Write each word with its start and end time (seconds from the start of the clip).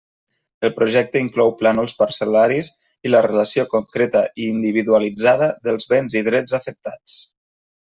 El 0.67 0.71
projecte 0.77 1.19
inclou 1.25 1.51
plànols 1.59 1.93
parcel·laris 1.99 2.69
i 3.09 3.13
la 3.13 3.21
relació 3.27 3.67
concreta 3.75 4.25
i 4.45 4.49
individualitzada 4.55 5.51
dels 5.69 5.89
béns 5.95 6.17
i 6.23 6.27
drets 6.31 6.59
afectats. 6.63 7.23